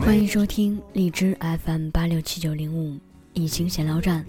[0.00, 2.96] 欢迎收听荔枝 FM 八六七九零五
[3.32, 4.24] 一心闲聊站，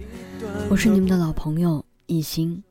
[0.68, 2.62] 我是你们的老朋友一心。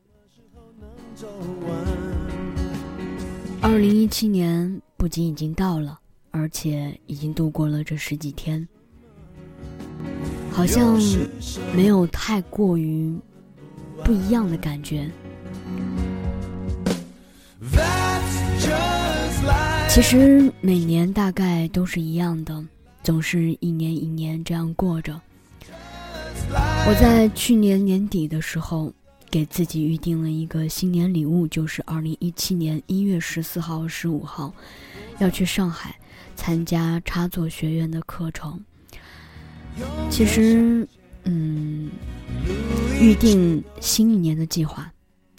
[3.62, 5.98] 二零一七年不仅已经到了，
[6.30, 8.68] 而且已经度过了这十几天，
[10.50, 10.98] 好像
[11.74, 13.18] 没有太过于
[14.04, 15.10] 不一样的感觉。
[19.98, 22.64] 其实每年大概都是一样的，
[23.02, 25.20] 总是一年一年这样过着。
[26.52, 28.92] 我在去年年底的时候，
[29.28, 34.54] 给自己预定了一个新年礼物，就是二零一七年一月十四号、十五号，
[35.18, 35.98] 要去上海
[36.36, 38.64] 参加插座学院的课程。
[40.08, 40.86] 其实，
[41.24, 41.90] 嗯，
[43.00, 44.92] 预定新一年的计划，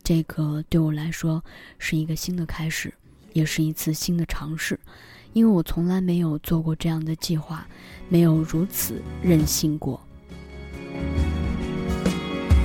[0.04, 1.42] 这个对我来说
[1.78, 2.94] 是一个新的开始。
[3.34, 4.80] 也是一次新的尝试，
[5.34, 7.68] 因为我从来没有做过这样的计划，
[8.08, 10.00] 没有如此任性过。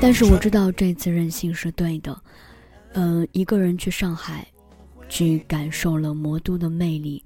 [0.00, 2.20] 但是我知道这次任性是对的。
[2.92, 4.46] 嗯，一个人去上海，
[5.08, 7.24] 去感受了魔都的魅力。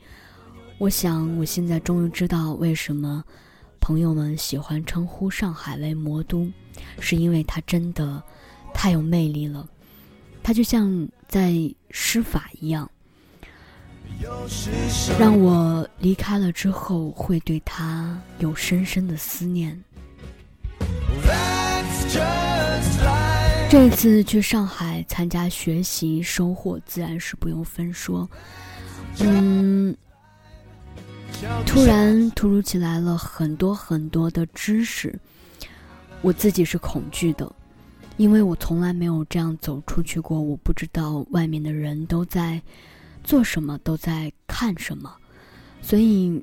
[0.79, 3.25] 我想，我现在终于知道为什么
[3.81, 6.49] 朋友们喜欢称呼上海为魔都，
[7.01, 8.23] 是因为它真的
[8.73, 9.69] 太有魅力了。
[10.43, 11.53] 它就像在
[11.91, 12.89] 施法一样。
[15.19, 19.79] 让我离开了之后，会对他有深深的思念。
[23.71, 28.29] 这次去上海参加学习，收获自然是不用分说。
[29.21, 29.95] 嗯，
[31.67, 35.19] 突然突如其来了很多很多的知识，
[36.23, 37.51] 我自己是恐惧的，
[38.17, 42.61] 因为我从来没有这样走出去过，我不知道外面的人都在。
[43.29, 45.15] 做什么都在看什么，
[45.83, 46.43] 所以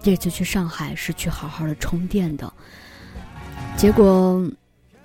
[0.00, 2.50] 这次去上海是去好好的充电的。
[3.76, 4.48] 结果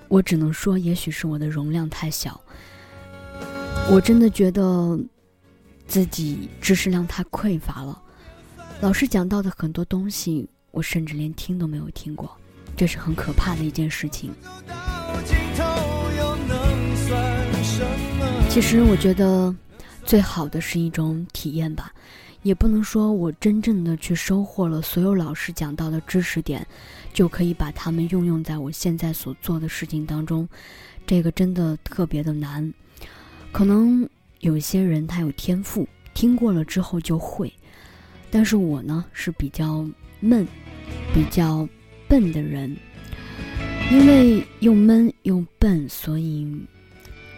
[0.10, 2.40] 我只能说，也许是我的容量太小，
[3.90, 5.00] 我真的觉得
[5.88, 8.00] 自己知识量太匮乏了。
[8.80, 12.30] 老师讲到的很多东西，我甚至连听都没有听过，
[12.78, 14.32] 这是很可怕的一件事情。
[18.52, 19.52] 其实我觉得。
[20.12, 21.94] 最好的是一种体验吧，
[22.44, 26.68] 也不能说我真正的去收获了所有老师讲到的知识点，
[27.14, 30.46] 就可以把它们运用在我现在所做的事情当中，
[31.08, 32.74] 这个真的特别的难。
[33.54, 34.06] 可能
[34.42, 37.50] 有些人他有天赋，听过了之后就会，
[38.30, 39.88] 但是我呢是比较
[40.20, 40.46] 闷、
[41.14, 41.66] 比较
[42.10, 42.76] 笨的人，
[43.90, 46.46] 因为又闷又笨，所以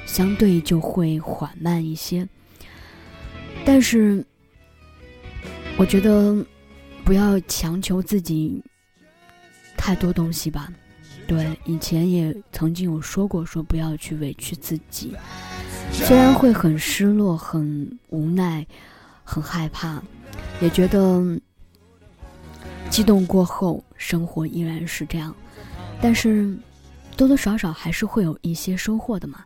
[0.07, 2.28] 相对就会缓慢一些。
[3.66, 4.24] 但是，
[5.78, 6.46] 我觉得
[7.03, 8.62] 不要强求自己
[9.78, 10.72] 太多东西吧。
[11.25, 15.16] 对，以前也曾经有说过，说不要去委屈自己。
[15.91, 18.66] 虽然会很失落、很无奈、
[19.23, 20.03] 很害怕，
[20.59, 21.40] 也觉得
[22.90, 25.34] 激动过后，生活依然是这样。
[26.02, 26.53] 但是，
[27.16, 29.46] 多多少少还是会有一些收获的嘛。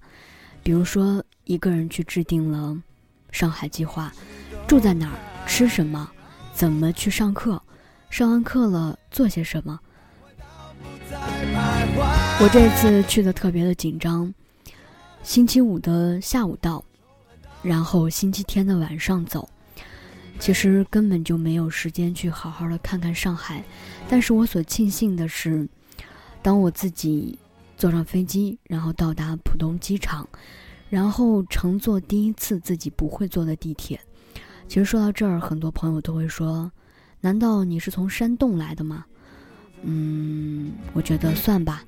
[0.63, 2.75] 比如说，一个人去制定了。
[3.37, 4.11] 上海计划，
[4.67, 5.13] 住在哪儿，
[5.45, 6.09] 吃什么，
[6.55, 7.61] 怎么去上课，
[8.09, 9.79] 上完课了做些什么。
[12.41, 14.33] 我这次去的特别的紧张，
[15.21, 16.83] 星期五的下午到，
[17.61, 19.47] 然后星期天的晚上走，
[20.39, 23.63] 其实根本就没有时间去好好的看看上海。
[24.09, 25.69] 但是我所庆幸的是，
[26.41, 27.37] 当我自己
[27.77, 30.27] 坐上飞机，然后到达浦东机场。
[30.89, 33.99] 然后乘坐第一次自己不会坐的地铁，
[34.69, 36.71] 其实说到这儿，很多朋友都会说
[37.19, 39.05] ：“难道你是从山洞来的吗？”
[39.83, 41.83] 嗯，我觉得算吧，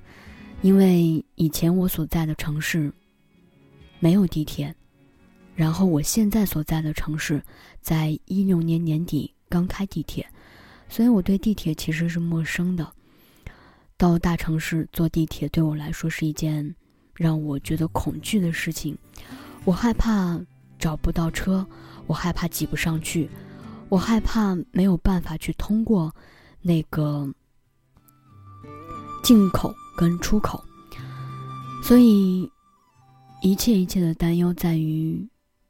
[0.61, 2.91] 因为以前我所在的城市
[3.99, 4.75] 没有地铁，
[5.55, 7.41] 然后我现在所在的城市
[7.81, 10.27] 在一六年年底刚开地铁，
[10.89, 12.85] 所以我对地铁其实是陌生的。
[13.95, 16.75] 到大城市坐地铁对我来说是一件。
[17.19, 18.97] 让我觉得恐惧的事情，
[19.65, 20.39] 我害怕
[20.79, 21.67] 找不到车，
[22.07, 23.29] 我害怕挤不上去，
[23.89, 26.15] 我害怕没有办法去通过
[26.61, 27.29] 那个
[29.21, 30.63] 进口跟出口，
[31.83, 32.49] 所以
[33.41, 35.27] 一切一切的担忧在于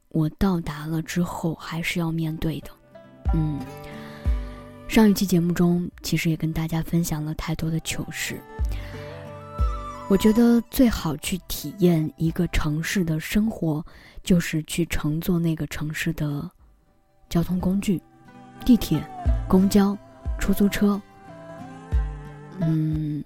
[0.09, 2.69] 我到达了之后还是要面对的。
[3.33, 3.59] 嗯，
[4.87, 8.39] 上一期节目中其实也跟大家分享了太多的糗事。
[10.09, 13.85] 我觉得最好去体验一个城市的生活，
[14.23, 16.49] 就是去乘坐那个城市的
[17.29, 18.01] 交通工具，
[18.65, 18.99] 地铁、
[19.47, 19.95] 公交、
[20.39, 20.99] 出租车。
[22.59, 23.23] 嗯，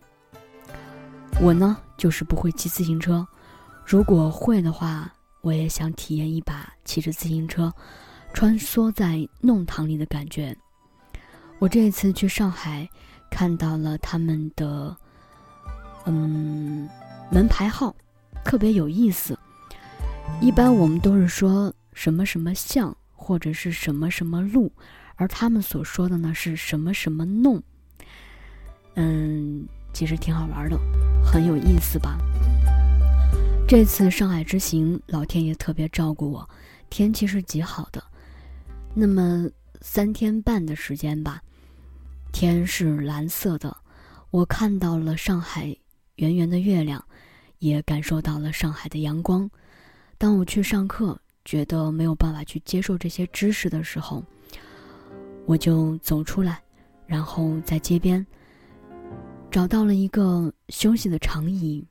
[1.39, 3.25] 我呢就是不会骑自行车，
[3.85, 5.09] 如果会的话，
[5.39, 7.73] 我也想体验一把骑着自行车
[8.33, 10.53] 穿梭在弄堂里的感觉。
[11.59, 12.85] 我这一次去上海，
[13.31, 14.93] 看到了他们的
[16.05, 16.89] 嗯
[17.31, 17.95] 门牌号，
[18.43, 19.37] 特别有意思。
[20.41, 24.71] 一般我们都是说什么什么巷或者是什么什么路，
[25.15, 27.61] 而他们所说的呢是什么什么弄。
[28.95, 30.77] 嗯，其实挺好玩的，
[31.23, 32.17] 很有意思吧？
[33.67, 36.47] 这次上海之行，老天爷特别照顾我，
[36.89, 38.03] 天气是极好的。
[38.93, 39.49] 那么
[39.81, 41.41] 三天半的时间吧，
[42.31, 43.75] 天是蓝色的，
[44.29, 45.75] 我看到了上海
[46.15, 47.03] 圆圆的月亮，
[47.59, 49.49] 也感受到了上海的阳光。
[50.17, 54.23] 当我去上课，觉得没有办法去接受这些知识的时候，
[55.45, 56.61] 我就走出来，
[57.07, 58.25] 然后在街边。
[59.51, 61.85] 找到了一个休息的长椅，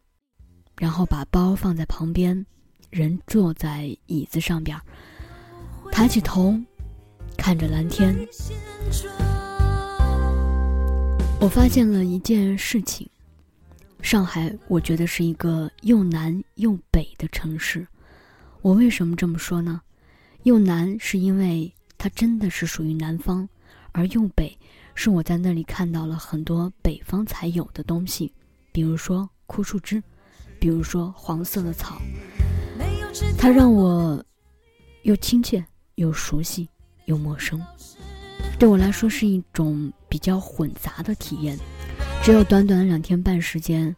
[0.79, 2.45] 然后把包放在旁边，
[2.91, 4.77] 人坐在椅子上边，
[5.93, 6.59] 抬起头，
[7.37, 8.17] 看着蓝天。
[11.41, 13.09] 我发现了一件事情：
[14.03, 17.87] 上海，我觉得是一个又南又北的城市。
[18.61, 19.81] 我为什么这么说呢？
[20.43, 23.49] 又南是因为它真的是属于南方，
[23.93, 24.59] 而又北。
[24.95, 28.31] 是我在那里看到了很多北方才有的东西，
[28.73, 30.03] 比如说枯树枝，
[30.59, 31.97] 比如说黄色的草，
[33.39, 34.23] 它让我
[35.05, 35.65] 又亲切
[35.95, 36.69] 又熟悉
[37.07, 37.59] 又陌生，
[38.59, 41.59] 对我来说是一种比较混杂的体验。
[42.23, 43.95] 只有短短两天半时间，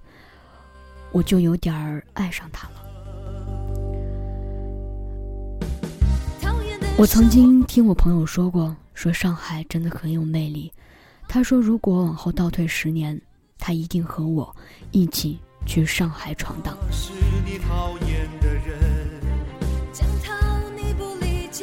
[1.12, 2.74] 我就有点儿爱上他了。
[6.96, 10.72] 我曾经听我朋友说过，说上海真的很有魅力。
[11.28, 13.20] 他说：“如果往后倒退十年，
[13.58, 14.56] 他一定和我
[14.90, 16.78] 一起去上海闯荡。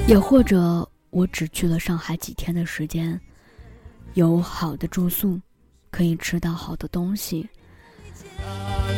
[0.05, 3.19] 也或者，我只去了上海几天的时间，
[4.13, 5.39] 有好的住宿，
[5.91, 7.47] 可以吃到好的东西，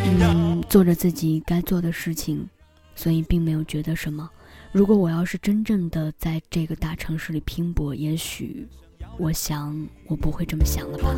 [0.06, 2.48] 嗯，做着自己该做的事情，
[2.95, 4.30] 所以并没有觉得什么。
[4.72, 8.68] 如果我要是真正的在这个大城市里拼搏，也许……”
[9.19, 11.16] 我想，我不会这么想了吧。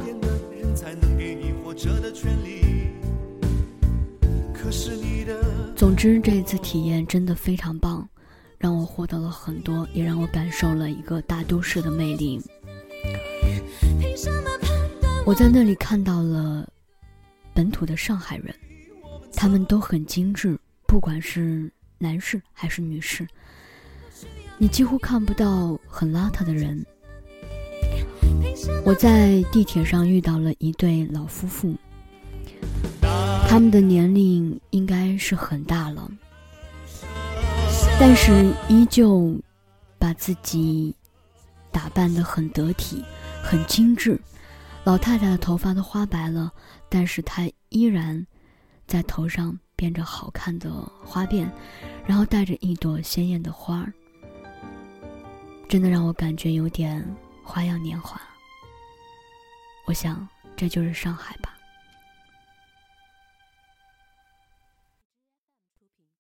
[5.78, 8.06] 总之，这一次体验真的非常棒，
[8.58, 12.42] 让我获得了很多，也让我感受了一个大都市的魅力。
[15.26, 16.70] 我在那里看到了
[17.52, 18.54] 本土的上海人，
[19.34, 20.56] 他们都很精致，
[20.86, 21.68] 不管是
[21.98, 23.28] 男士还是女士，
[24.60, 26.86] 你几乎看不到很邋遢的人。
[28.86, 31.76] 我在地铁上遇到了一对老夫妇，
[33.50, 36.08] 他们的年龄应该是很大了，
[38.00, 39.36] 但是依旧
[39.98, 40.94] 把自己
[41.72, 43.04] 打扮得很得体、
[43.42, 44.20] 很精致。
[44.86, 46.54] 老太太的头发都花白了，
[46.90, 48.24] 但是她依然
[48.86, 50.72] 在头上编着好看的
[51.04, 51.50] 花辫，
[52.06, 53.92] 然后戴着一朵鲜艳的花儿，
[55.68, 57.04] 真的让我感觉有点
[57.44, 58.22] 花样年华。
[59.88, 61.55] 我想，这就是上海吧。